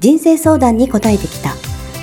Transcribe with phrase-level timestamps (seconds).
[0.00, 1.54] 人生相談に答えてきた。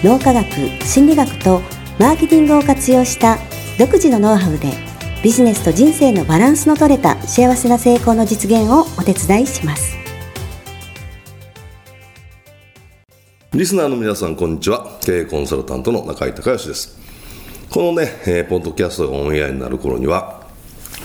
[0.04, 0.45] 脳科学
[0.84, 1.62] 心理学と
[1.98, 3.38] マーケティングを活用した
[3.80, 4.73] 独自のノウハウで
[5.23, 9.95] ビジネスと人生のバランスの取れた幸せな成功の実現をお手伝いします。
[13.54, 14.99] リスナーの皆さんこんにちは。
[15.02, 16.99] 経営コンサルタントの中井隆義です。
[17.70, 20.45] このね、えー、ポッドキャストがオンエアになる頃には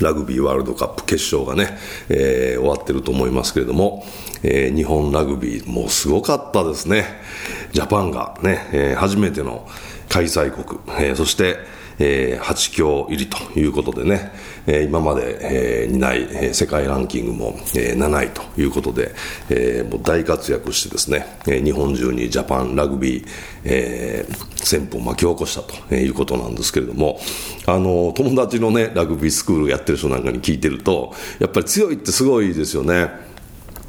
[0.00, 4.04] ラグビーワールドカップ決勝がね、えー、終わってると思いますけれども、
[4.42, 7.04] えー、日本ラグビーもうすごかったですね。
[7.72, 9.68] ジャパンがね、えー、初めての
[10.08, 11.56] 開催国、えー、そして、
[12.00, 14.32] えー、8強入りということでね、
[14.66, 19.14] えー、今まで、えー、にない、えー、世界ランキングも、えー、7位ということで、
[19.50, 23.26] えー、もう大活躍してですね、えー、日本中にジャパンラグビー、
[23.64, 27.20] えー、旋風を巻き起こしたということなんですけれども、
[27.66, 33.29] あの、友達のね、ラグビースクールやってる人なんかに聞いてると、やっぱり強いってすごいですよね。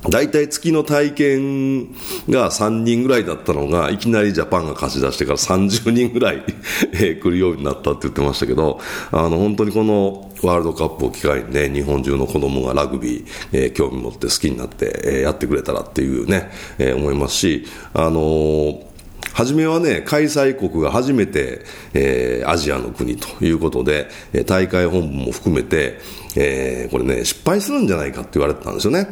[0.10, 1.92] 大体月の体験
[2.28, 6.44] が3人ぐらいだったのが、いきなりジャパンが貸し出してから30人ぐらい
[6.94, 8.80] え来るようになったって言ってましたけど、
[9.12, 18.92] あの、本当にこのワールドカップを機会にね、日本中の子供がラグビー、えー、興味持って好きになって、えー、やってくれたらっていうね、えー、思いますし、あのー
[19.34, 21.62] 初めはね、開催国が初めて、
[21.94, 24.10] えー、アジアの国ということで、
[24.46, 26.00] 大会本部も含めて、
[26.36, 29.08] えー、これね、失敗するんじゃないかって言われてたんですよね。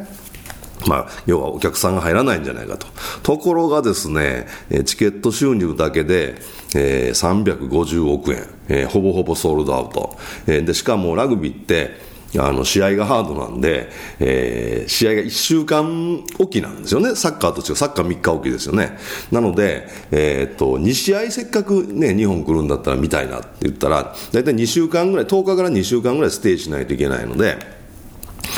[0.90, 2.88] まあ、要はお客さんが入らないんじゃないかと。
[3.22, 4.48] ところがですね、
[4.84, 6.34] チケット収入だけで、
[6.74, 10.18] えー、350億円、えー、ほぼほぼソールドアウト。
[10.48, 17.14] えー、で、しかもラグビーって、あの、試合がハードなんで、えー、試合が1週間おきなんですよね。
[17.14, 17.76] サッカーと違う。
[17.76, 18.98] サッカー3日おきですよね。
[19.30, 27.79] なので、えー、っと、2試合せっかくね、日本来るんだったら見たいなって言ったら、だいたい2週間ぐらい、10日から2週間ぐらいステージしないといけないので、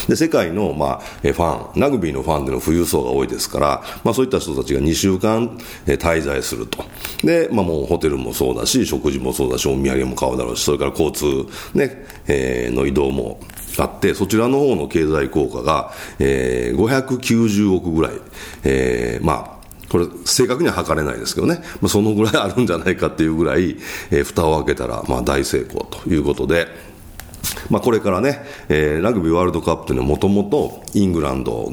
[0.09, 6.85] で世界の、まあ、ファン、ラグビーのファンでの富裕層が多いですから、まあ、そういった人たちが2週間、え滞在すると。
[7.25, 11.27] で、まあ、もうホテルもそうだし、食事もそうだし、お土産も買うだろうし、それから交通、
[11.75, 13.41] ね、えー、の移動も
[13.79, 18.13] あって、そちらの方の経済効果が、えー、590億ぐらい、
[18.65, 23.77] えー、まあ、これ、正確には測れないですけどね、まあ、そのぐらいあるんじゃないかっていうぐらい、
[24.11, 26.67] えー、蓋を開けたら、まあ、大成功ということで、
[27.71, 31.71] まあ、これからね、えー、ラグビーワールドカップというのはもともとイングランド、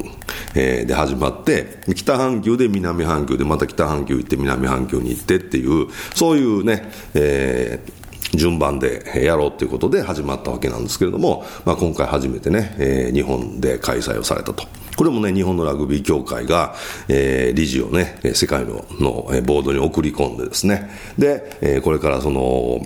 [0.55, 7.99] えー、で始まって、北半球で南半球でまた北半球行って南半球に行ってっていう、そういうね、えー
[8.33, 14.67] 順番でやろうということで始まったわけなんですけれども、まあ、今回初めてね、えー、日本で開催をされたと。
[14.95, 16.75] これもね、日本のラグビー協会が、
[17.07, 22.85] えー、理事をね、世界ののボードに送り込んでですね、で、えー、これからその、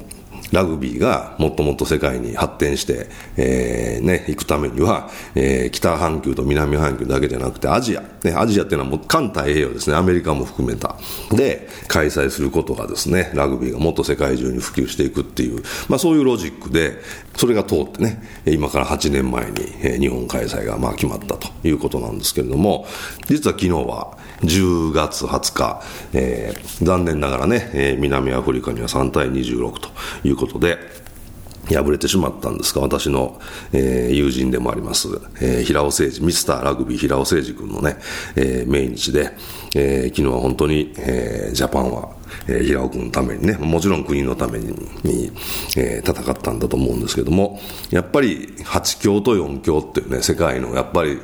[0.54, 10.96] ラグビーがもっともっと世界に発展して、えー、ね、行くためには、えー、北半球と南半球だけじゃなくてアジア、ね、アジアっていうのはもう環太平洋ですね、アメリカも含めた。
[11.32, 17.00] で、開催することがですね、ラグビーがもっと世界中に普及していくっていう、まあそういうロジックで、
[17.36, 22.86] それが通ってね、今から8年前に、日本開催がまあ決まったということなんですけれども、
[23.28, 25.82] 実は昨日は10月20日、
[26.14, 29.90] えー、残念ながらね、えー、南アフリカには3対26と
[30.24, 30.78] いうことで、
[31.68, 33.40] 敗れてしまったんですが、私の、
[33.72, 35.08] えー、友人でもあります、
[35.42, 37.98] えー、平尾誠二、ミスターラグビー平尾誠二君のね、
[38.36, 39.32] えー、命日で、
[39.76, 42.16] えー、昨日は本当に、えー、ジャパンは、
[42.48, 44.72] えー、平尾君のためにね、もちろん国のために、
[45.78, 51.20] えー、戦ったんだと思うんですけども、やっぱり8強と4強っていうね、世界のやっぱり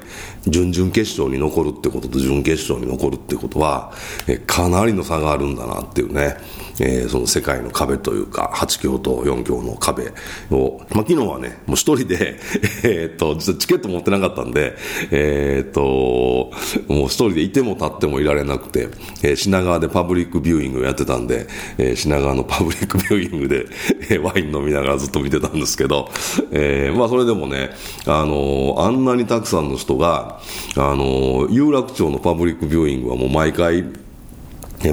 [0.47, 3.93] 準々決勝に残るってことと準決勝に残るってことは、
[4.27, 6.37] えー、かなりの差があるんだなっていうね、
[6.79, 10.11] えー、その世界の壁というか、8強と4強の壁
[10.51, 12.39] を、まあ、昨日はね、もう一人で
[12.83, 14.75] えっと、実はチケット持ってなかったんで、
[15.11, 16.51] えー、っと、
[16.91, 18.87] もう一人でいても立ってもいられなくて、
[19.23, 21.47] えー、品川でパブリックビューイングをやってたんで、
[21.77, 23.65] えー、品川のパブリックビューイングで、
[24.11, 26.09] えー、ワイン飲みながらずっと見てたんですけど、
[26.51, 27.71] えー、まあそれでもね、
[28.05, 30.39] あのー、あんなにたくさんの人が、
[30.75, 33.83] あのー、有楽町のパブリックビューイングはもう毎回、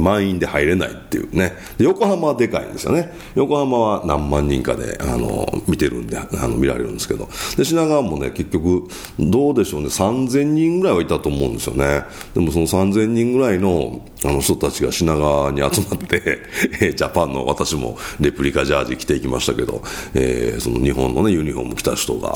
[0.00, 1.52] 満員で入れないっていうね。
[1.78, 3.12] 横浜はでかいんですよね。
[3.34, 7.28] 横浜は何万人かで、あの、見てるんで、あの、見られるんですけど。
[7.56, 8.88] で、品川もね、結局、
[9.18, 12.02] どうでしょうね、3000人ぐらいはいたと思うんですよね。
[12.34, 16.40] でもその3000人ぐらいの、あの人たちが品川に集まって、
[16.80, 19.82] えジャパンの私もレプリカジャージ着ていきましたけど、
[20.14, 22.34] えー、その日本のね、ユニフォーム着た人が、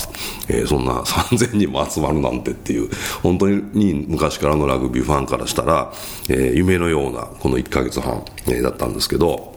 [0.48, 2.90] えー、そんな3000人も集まるなんてっていう、
[3.22, 5.92] 本当に昔からのラグビーファンからしたら、
[6.28, 9.56] えー、夢のような、この1ヶ月半、えー、だったんですけど、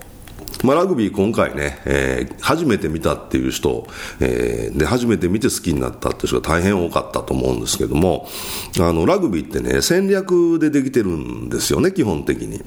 [0.63, 3.85] まあ、ラグビー今回ね、えー、初めて見たっていう人、
[4.21, 8.27] えー、で、初めて見て好きになったっていう人が大変多かったと思うんですけども、
[8.79, 12.63] あの、ラグビーってね、戦略でできてるんですよね、基本的に。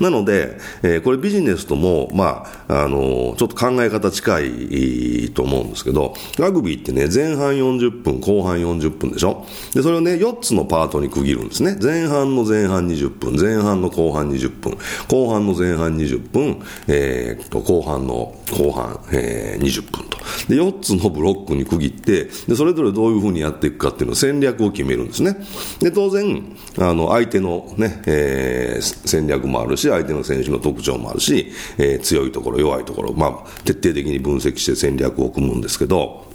[0.00, 9.46] なので、えー、これビジネスとも、まあ、あのちょっと考え方近いと思うんですけど、ラグビーってね、前半40分、後半40分でしょ？
[9.74, 11.76] で、それをね、4つのパートに区切るんですね。
[11.80, 14.78] 前半の前半20分、前半の後半20分、
[15.08, 20.18] 後半の前半20分、えー、と、後半の後半、えー、20分と。
[20.48, 25.36] で、4つのブロックに区切って、で、それぞれどういうふうにやっていくかっていうのを戦略を決めるんですね。
[25.80, 36.26] で、当然、あの、相手のね、えー、戦略もあるし、相手の選手の特徴もあるし、えー、強いところ、弱いところ、まあ、徹底的に分析して戦略を組むんですけど、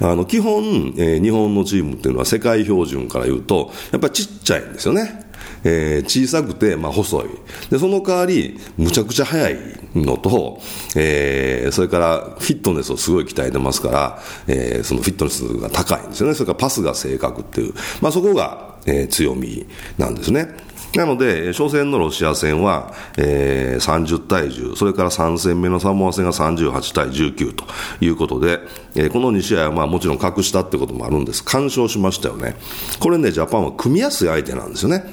[0.00, 5.30] あの、基本、えー、日本のチームっていうのは世界標準から言うと、やっぱりちっちゃいんですよね。
[5.62, 7.28] えー、小さくて、まあ、細い。
[7.70, 9.58] で、その代わり、むちゃくちゃ速い
[9.94, 10.60] のと、
[10.96, 16.34] えー、それからフィットネスをすごい鍛えてますから、えー、そのフィットネスが高いんですよね。
[16.34, 17.74] それからパスが正確っていう。
[18.00, 19.66] まあ、そこが、えー、強み
[19.98, 20.48] なんですね。
[20.94, 27.64] なので、初戦のロシア戦は、えー、30対10、それから3戦目のサモア戦が38対19と
[28.00, 28.58] いうことで、
[28.96, 31.44] えー、この2試合はまあもちろん隠したってこともあるんです。
[31.44, 32.56] 干渉しましたよね。
[32.98, 35.04] これね、ジャパンは組みやすい相手なんですよね。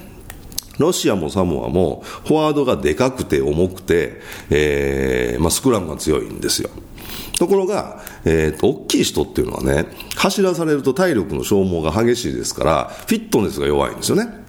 [0.80, 6.70] ロシアもサモアもフォワードがでかくて重くて、えーまあ、スクラムが強いんですよ。
[7.38, 9.86] ところが、えー、大きい人っていうのはね、
[10.16, 14.47] 走らされると体力の消耗が激しいですから、フィットネスが弱いんですよね。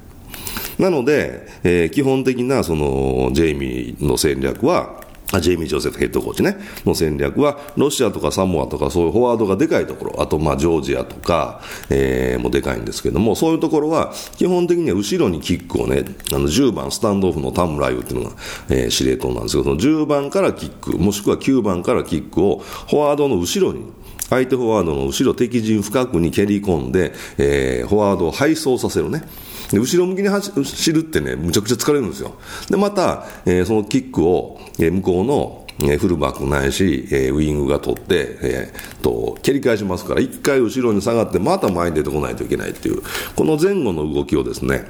[0.78, 5.08] なので、えー、基本的なそのジェイミーの戦略は、
[5.40, 11.60] ジェイミー・ジョセフヘッドコーチね、の戦略は、ロシアとかサモアとか、そういうフォワードがでかいところ、あと、まあ、ジョージアとか、
[11.90, 18.36] えー、もでかいんですけども、そういうところは、基本的には後ろにキックをね、あの、10番、スタンドオフの田村優っていうのが、
[18.70, 23.84] えー、司令塔なんですけど、その10番からキック、もしくは9番からキックを、フォワードの後ろに、
[24.28, 29.22] 相手フォワードの後ろ敵陣深くに蹴り込んで、えー、フォワードを配送させるね。
[29.70, 32.36] で後ろ向きに走るってね、むちゃくちゃ疲れるんですよ。
[32.70, 43.02] で、また、えー、そのキックを、えー、向こうの、えー、フルバックないし、えー、ウイングが取って、えー、と、蹴り返しますから、一回後ろに下がって、また前に出てこないといけないっていう、
[43.36, 44.84] この前後の動きをですね、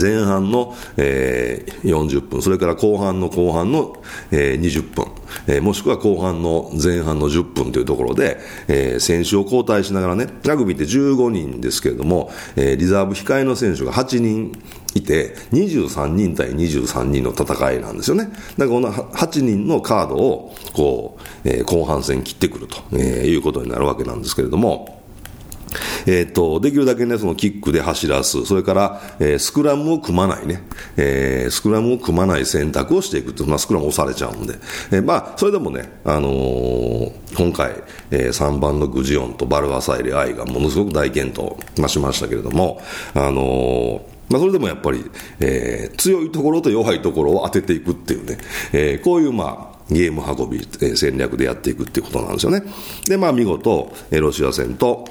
[0.00, 3.96] 前半の、えー、40分、それから後半の後半の、
[4.30, 5.06] えー、20分、
[5.46, 8.38] え、もしくは後半の前半の10分というところで、
[8.68, 14.52] え、選手を交代しながらね、ラグビーって15人ですけれども、え、リザーブ控えの選手が8人
[14.94, 18.24] いて、23人対23人の戦いなんですよね。
[18.24, 24.93] だからこの8人のカードを、こう、え、後半戦切ってくると、え、いうことになるわけなんですけれども、
[26.06, 30.62] えっ、と、できるだけね、そのキックで走らす、それから、えー、スクラムを組まないね、
[30.96, 34.54] えー、スクラムを組まない選択をしていくと、まあ、スクラム押されちゃうんで、
[34.90, 37.72] えー、まあ、それでもね、あのー、今回、
[38.10, 42.80] えー、3番のグジオンとバルアサイレアイがものすごく大健闘、まあ、しましたけれども、
[43.14, 45.04] あのまあ、それでもやっぱり、
[45.40, 48.38] えー、強いところと弱いところを当てていくっていうね、
[48.72, 52.62] えー、こういうまあ、ゲーム運び、えー、戦略でやっていくっていうことなんですよね。
[53.06, 55.04] で、まあ見事、えー、ロシア戦と、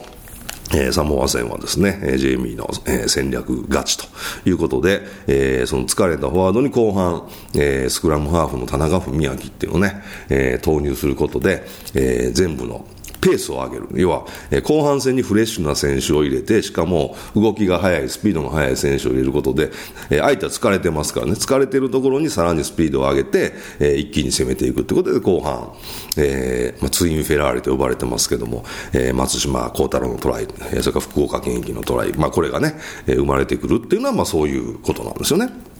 [0.71, 4.05] えー、サモア戦はですね、えー、ジェイミーの、えー、戦略勝ちと
[4.49, 12.85] いうことで、えー、その疲れたフォワードに後半、えー、スクラムハーフの田中文明っていうのをね、えー、投入することで、えー、全部の
[13.23, 13.87] ペースを上げる。
[13.93, 19.71] 要は、え、後半戦にフレッシュな選手を入れて、しかも動きが速い、スピードが速い選手を入れることで、
[20.09, 25.73] え、相手は疲れてますからね、疲れてるところにさらにスピードを上げて、え、一気に攻めていくということで、後半、
[26.17, 32.77] えま、ツインフェラーリと呼ばれてますけども、え、松島幸太郎のトライ、え、それから福岡県駅のトライ、まあ、これがね、
[33.07, 35.72] え、生まれてくるっていうのは、まあ、そういうことなんですよね。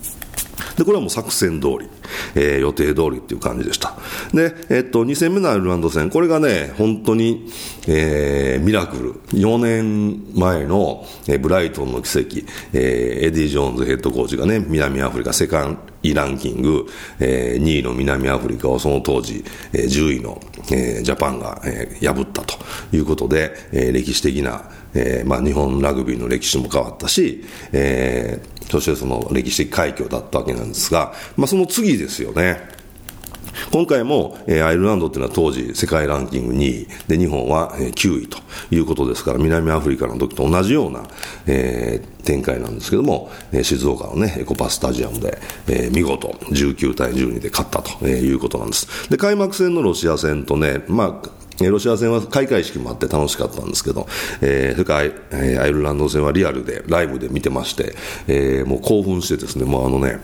[0.77, 1.89] で、これはもう作戦通り、
[2.35, 3.95] えー、予定通りっていう感じでした。
[4.33, 7.49] で、えっと、2戦目のアイルランド戦、これがね、本当に、
[7.87, 9.13] えー、ミラクル。
[9.33, 12.37] 4年前の、えー、ブライトンの奇跡、
[12.73, 16.85] えー、エディ・ジョーンズヘッドコーチがね、南アフリカセカン位ランキング、
[17.19, 20.41] えー、2位の南アフリカをその当時、えー、10位の、
[20.71, 22.55] えー、ジャパンが、えー、破ったと
[22.95, 32.82] いうことで、えー、歴史的な、えーまあ、日本ラグビーの歴史も変わったし、えー、そしてその歴史的快挙だったわけなんですが、まあ、その次ですよね。
[33.71, 38.37] 今回も、えー、アイルランドっていうのは当時世界ランキング2位で日本は、えー、9位と
[38.71, 41.03] いうことですから南アフリカの時と同じような、
[41.47, 49.09] えー、展開なんですけども、え、静岡のねエコパスタジアムで、え、見事19対12で勝ったということなんです。
[49.09, 54.07] で開幕戦のロシア戦とねまあロシア戦は開会式もあって楽しかったんですけど、
[54.41, 55.03] えー、それから、
[55.39, 57.93] え、アイルランド戦はリアルで、ライブで見てまして、
[58.27, 60.19] えー、もう興奮してですね、もうあのね、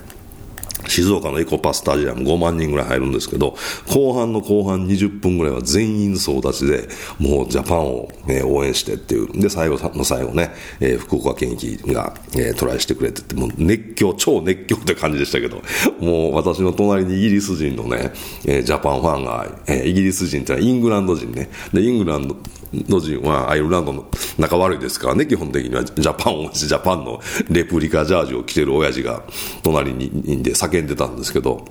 [0.90, 3.56] 静岡のエコパスタジアム5万人ぐらい入るんですけど、
[3.88, 6.88] 後半の後半20分ぐらいは全員総立ちで、
[7.20, 9.40] もうジャパンを、ね、応援してっていう。
[9.40, 15.62] で、最後の最後ね、えー、福岡堅樹が、えー、トライしてくれてって、もう熱狂、超熱狂って感じでしたけど、
[16.00, 18.12] もう私の隣にイギリス人のね、
[18.46, 21.50] えー、ジャパンファンが、えー、イギリス人ってのはイングランド人ね。
[21.74, 22.36] で、イングランド
[22.74, 24.06] の人はアイルランドの
[24.38, 25.84] 仲悪いですからね、基本的には。
[25.84, 29.24] ジャパンをジャパンのレプリカジャージを着てる親父が
[29.64, 31.66] 隣にいんで叫んでたんですけど、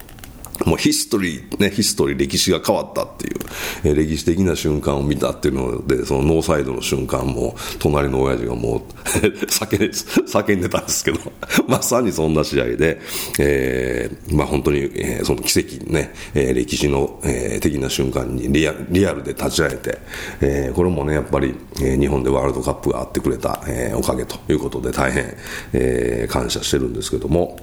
[0.67, 3.37] もうヒストリー、ね、ヒストリー、歴史が変わったっていう、
[3.85, 11.19] え、歴史的な瞬間を見たっていうので、そのノーサイドの瞬間も、隣の親父がもう叫んで、たんですけど、
[11.67, 13.01] まさにそんな試合で、
[13.39, 19.99] えー、まあ本当に、えー、その奇跡ね、えー、歴史の、えー、的な瞬間にリアリアルで立ち会えて、
[20.41, 25.35] えー、これもね、やっぱり、えー、日本でワールドカップがあってくれた、えー、おかげということで大変、
[25.73, 27.59] えー、感謝してるんですけども、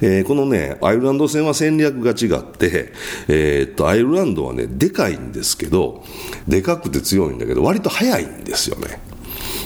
[0.00, 2.92] えー、このね、アイルランド戦は戦略が違って、
[3.28, 6.04] えー、っと、アイルランドはね、でかいんですけど、
[6.48, 9.11] でかくて強いんだけど、割と速いんですよね。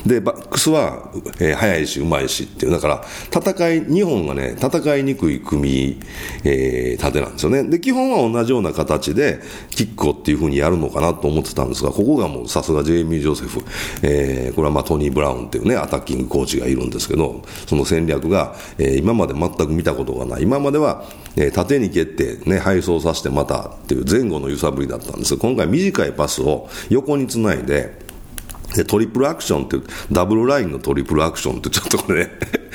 [0.06, 1.10] で、バックスは、
[1.40, 5.98] えー、速いし、うまいしっていう、だから、戦い、日本がね、戦いにくい組、
[6.44, 7.64] えー、縦なんですよね。
[7.64, 13.64] で、基本は同じような形で、キックをっていうふうにやるのかなと思ってたんですが、ここがもうさすがジェイミー・ジョセフ、
[14.02, 20.42] えー、これはまあトニー・ブラウンっていうね、アタッキングコーチがいるんですけど、その戦略が、えー、今まで全く見たことがない。
[20.42, 21.04] 今までは、
[21.36, 28.05] えー、縦に蹴って、ね、配送させてまたっていう前後の揺さぶりだったんです今回短いパスを横につないで、
[28.76, 32.30] で、トリプルアクションっていう、ダブルラインのトリプルアクションってちょっとこれね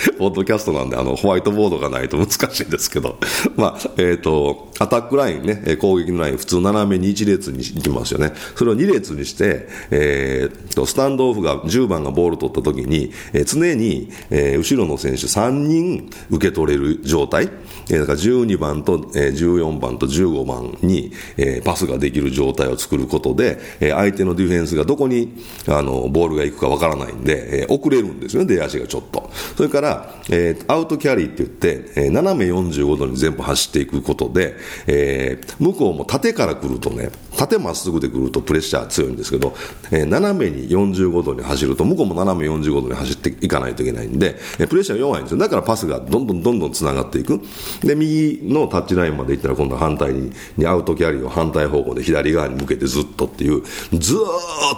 [0.17, 3.17] ポッドキャストなんで、あの、ホワイトボードがないと難しいんですけど、
[3.55, 8.33] まあ、えっ、ー、と、アタックラインね、攻撃のライン、普通斜めに1列に行きますよね。
[8.55, 17.49] それを2列にして、えー、と、スタンドオフが、10番がボール取った時に、えー、常に、えー、後ろの選手3人受け取れる状態。
[17.89, 25.33] えー、だから12番と、えー、14番と15番に、えー、パスができる状態を作ることで、えー、相手のディフェンスがどこに、
[25.67, 29.29] あの、ボールが行くかわからないんで、えー、遅れるんですよね、出足がちょっと。
[29.55, 34.55] それから、えー、アウトキャリーって言って、えー、斜め45度に全部走っていくことで、
[34.87, 39.55] えー、向こうも縦から来るとね、縦まっすぐで来るとプレッシャー強いんですけど、
[39.91, 45.37] えー、斜めに45度に走ると、向こうも斜め45度に走っていかないといけないんで、えー、プレッシャー弱いんですよ。
[45.37, 47.41] だからパスがどんどんどんどん繋がっていく。
[47.81, 53.61] で、右のタッチラインまで行ったら今度は反対に、にアウトキャリーを反対方向で左側に向けてずっとっていう、
[53.97, 54.19] ずー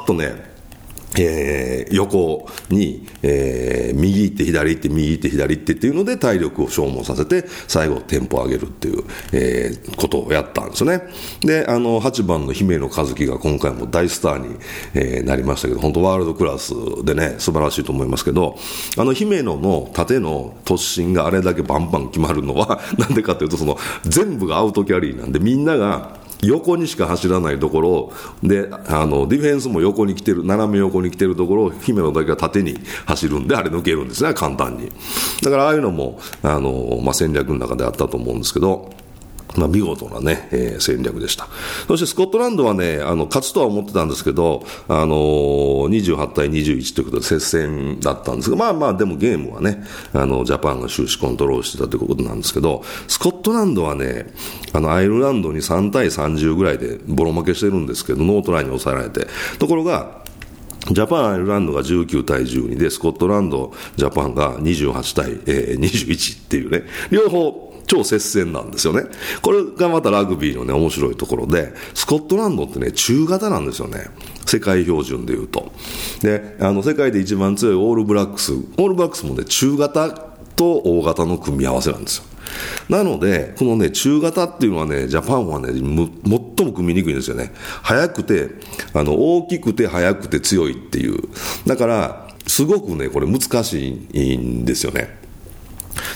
[0.04, 0.53] っとね、
[1.20, 11.04] えー、横に、えー、右行って左行って右行って左行ってっていうので体力を消耗させて最後テンポを上げるっていう、えー、ことをやったんですよね。
[11.42, 14.56] であの8番の姫野和樹が今回も大スターに、
[14.94, 18.58] えー、なりましたけど本当ワールドクラスでね素晴らしいと思いますけど
[18.98, 34.92] あの姫野の縦の突進があれだけバンバン決まるのは なんでかというとその全部がアウトキャリーなんでみんなが横にしか走らないところであのディフェンスも横に来てる斜め横に来てるところを姫野だけが縦に走るんであれ抜けるんですね簡単に。
[35.42, 38.92] だからああいうのもあの、まあ、戦略の中であったと思うんですけど
[39.56, 41.48] まあ、見事なね、えー、戦略でした。
[41.88, 49.84] そしてスコットランドはね、あの、勝つとは思ってたんですけど、あのー、28対21ということで接戦だったんですが、まあまあ、でもゲームはね、
[50.14, 54.34] あの、ジャパンが終始コントロールしてたということなんですけど、スコットランドはね、
[54.74, 59.28] あの、アイルランドに3対30ぐらいでボロ負けしてるんですけど、ノートライに抑えられて、
[59.60, 60.24] ところが、
[60.92, 69.04] ジャパン、アイルランドが19対12で、スコットランド、ジャパンが28対、えー、21っていうね、両方、超接戦なんですよね。
[69.42, 74.08] これがまたラグビーのね、面白いところで、スコットランドってね、中型なんですよね。
[74.46, 75.72] 世界標準で言うと。
[76.22, 80.10] で、あの、世界で一番強いオールブラックス、オールブラックスもね、中型
[80.56, 82.24] と大型の組み合わせなんですよ。
[82.90, 87.52] なので、このね、中型っていうのはね、ジャパンはね、最も組みにくいんですよね。
[87.82, 88.50] 速くて、
[88.94, 91.18] あの、大きくて速くて強いっていう。
[91.66, 95.23] だから、すごくね、これ難しいんですよね。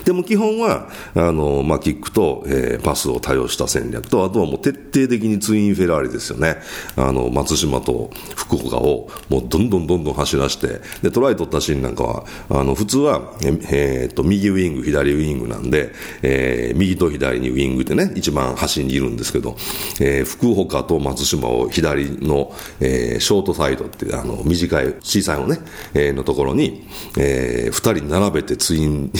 [0.05, 6.57] でも基本は、あの、まあ、キックと、えー、パスを多用した戦略と、あとはもう徹底的にツインフェラーリですよね。
[6.95, 15.91] あの、松島と福岡を、もうどんどんどんどん走らして、で、トライ取ったシーンなんかは、あの、普通は、えー、っと、右ウイング、左ウイングなんで、
[16.21, 19.55] えー、右と左にウイングでね、一番端にいるんですけど、
[19.99, 25.59] えー、福岡と松島を左の、えー、ショートサイドって、あの、短い、小さいのね、
[25.93, 29.11] えー、のところに、えー、二人並べてツイン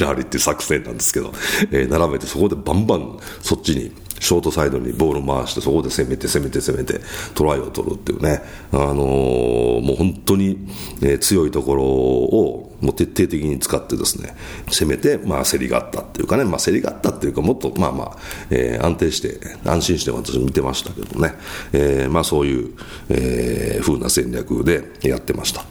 [0.00, 1.32] ラーリっていう作戦なんですけど、
[1.70, 7.00] えー、並べてそこでバンバンそっちにショートサイドにボール回してそこで攻めて攻めて攻めて
[7.34, 10.68] トライを取るっていうね、あのー、もう本当に、
[11.02, 14.34] えー、強いところをもう徹底的に使ってですね
[14.68, 18.16] 攻めて、まあ、競りがあったっていうかね、まあ、競りがあったっていうかもっとまあまあ、
[18.50, 21.34] えー、安定して安心して私見てましたけどね、
[21.72, 22.74] えーまあ、そういう、
[23.08, 25.64] えー、風な戦略でやってました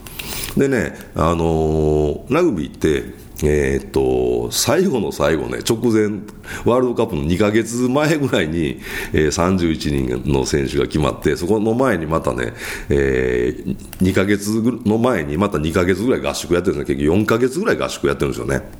[0.58, 6.20] でね、あのー、ラグビーってえー、っと、最後の最後ね、直前、
[6.66, 8.80] ワールドカップの2か月前ぐらいに、
[9.14, 12.54] えー、31人の選手が決まって、そこの前にまたね、
[12.90, 14.48] えー、2か月
[14.86, 18.79] の前にまた2か月ぐらい合宿やってるんですね、結局4か月ぐらい合宿やってるんですよね。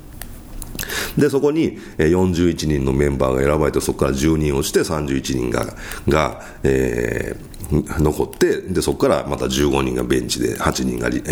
[1.16, 5.66] で、そこに41人のメンバーが選ばれて、そこから10人をして31人が、
[6.08, 11.22] がえー、残ってでそこからまた15人がベンチで8人がリ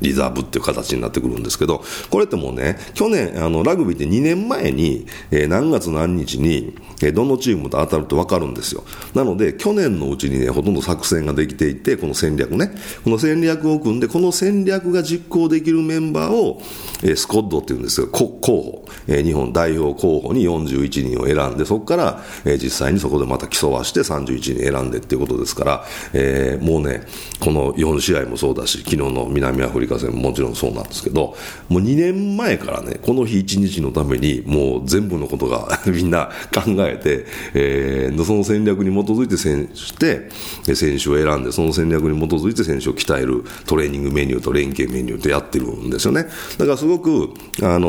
[0.00, 8.84] リザーブっていう形になってくるんですけどこれってもうね去年あのラグビーって2年前に、えー、何月何日に、えー、どのチームと当たると分かるんですよ。
[9.14, 12.70] なので去年のうちにねほとんど作戦ができていてこの戦略ね。
[13.04, 16.60] この戦略を組んでこの戦略が実行できるメンバーを、
[17.02, 27.02] えー、スコッドっていうんですが候補、ー、日本代表候補に41人を選んでそこから、えー、実際にそこでまた競わして31人選んでっていうことですからえー、もうね、
[27.40, 31.36] この4試合もそうだし、昨日の南アフリカ戦ももちろんそうなんですけど、
[31.68, 40.28] もう2年前からね、この日1日のために、もう全部のことが みんな考えて、えー、その戦略に基づいて選手して
[40.74, 46.26] 選手を選んで、その戦略に基づいて選手を鍛えるトレーニングメニューと連携メニューってやってるんですよね。
[46.58, 47.30] だからすごく、
[47.62, 47.88] あの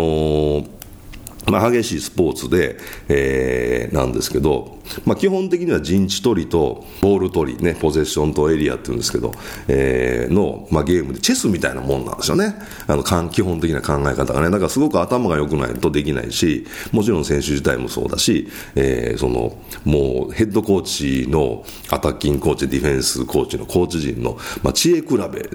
[0.61, 0.65] ー
[1.47, 9.33] まあ、激しいスポーツで、えー、なんですけど、まあ、基本的には陣地取りとボール取り、ね、ポゼッションとエリアっていうんですけど、
[9.67, 12.55] えー、の、まあ、ゲームでチェスみたいなもんなんですよね。
[12.87, 14.49] あの、基本的な考え方がね。
[14.49, 20.81] だからすごく頭が良くないとできないし、もちろん選手自体もそうだし、えー、その、もうヘッドコー
[21.25, 25.49] チのアタッキングコーチ、ディフェンスコーチのコーチ陣の、まあ、知恵比べ、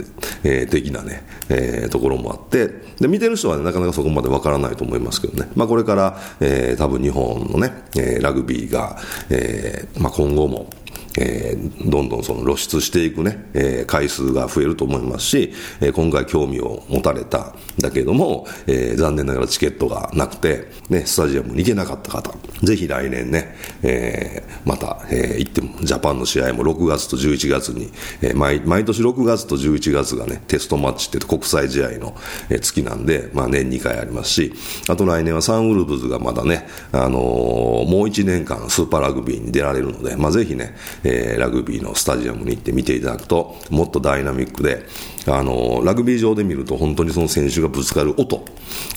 [0.45, 2.69] えー、的なね、えー、ところもあって、
[3.01, 5.51] で、見てる人は、ね、なかなかそこまでわからないと思いますけどね。
[5.55, 8.97] まあ、これれから、えー、多分日本のね、えー、ラグビーが、
[9.31, 10.71] えーまあ、今後も
[11.19, 27.91] えー、どんどんその露出していくね、えー、回数が増えると思いますし、えー、今回興味を持たれただけども、えー、残念ながらチケットがなくて、ね、スタジアムに行けなかった方、ぜひ来年ね、えー、また、えー、行っても、ジャパンの試合も6月と11月に、
[28.23, 32.15] えー、毎毎年6月と11月がね、テストマッチって国際試合の、
[32.61, 34.53] 月なんで、まあ年2回ありますし、
[34.89, 44.87] あと来年はサンウルブズがまだね、あのー、もう1年間スーパーラグビーに出られるので、まあぜひね、えー、ラグビーのスタジアムに行って見ていただくと、もっとダイナミックで、
[45.27, 48.45] あのラグビー場で見ると本当にその選手がぶつかる音、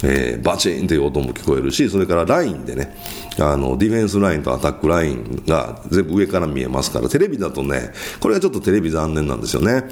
[0.03, 2.95] えー、バチンという音も聞こえるし、それからラインでね、
[3.39, 9.83] あのディフェンスラインとアタックラインが全部上から見えますから、テレビだとね、これはちょっとテレビ残念なんですよね。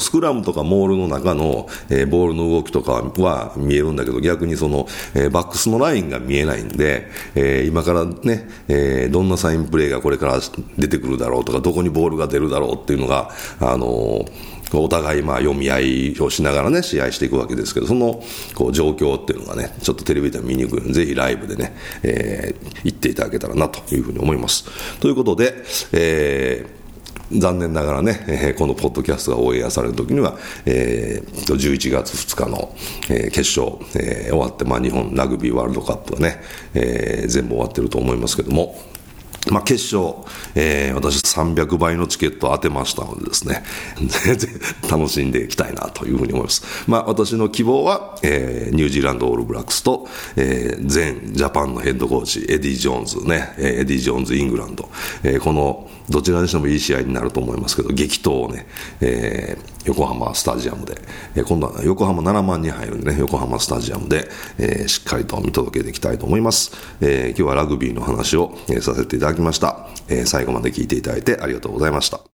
[0.00, 10.40] スクラムとかモールの中の、えー、ボールの動きとかは見えるんだけど、逆にその、えー、バックスのラインが見えないんで、えー、今からね、えどんなサインプレーがこれから
[10.78, 14.24] 出てくるだろうとか、どこにボールが出るだろうっていうのが、あの
[14.72, 18.22] お互いまあ読み合いをしながらね、試合していくわけですけど、その
[18.54, 24.64] こう状況っていうのがね、ちょっとテレビでは見にくいので、ぜひライブでね、えー、行っていただけたらなというふうに思います。
[25.00, 25.54] ということで、
[25.92, 26.83] えー
[27.32, 32.74] 残念ながらね、えー、このポッドキャストがオンエアされるときには、えー、11月2日の、
[33.08, 36.40] えー、決勝、えー、終わって、まあ、日本ラグビーワールドカップがね、
[36.74, 38.76] えー、全部終わってると思いますけども、
[39.50, 43.62] まあ、決勝、えー、私300倍のチケットを当てましたのでですね、
[44.24, 44.50] 全然
[44.90, 46.62] 楽しんでいきたいなというふうに思います。
[46.86, 54.88] まあ、私の希望は、えー、ニュージーランドオールブラックスと、えー、前ジャパンのヘッドコーチ、エディ・ジョーンズね、エディ・ジョーンズ・イングランド、
[55.22, 58.66] えー、このどちらにしてもいい試合になると思いますけど、激闘をね、
[59.00, 60.96] えー、横浜スタジアムで、
[61.34, 66.72] えー、今度は横浜7万に入るんでね、横浜スタジアムで、えー、しっかりと見届けていきたいと思います。
[67.00, 69.88] えー、今日はラグビーの話を、え、させていただきました。
[70.08, 72.33] えー、最後まで聞いていただいてありがとうございました。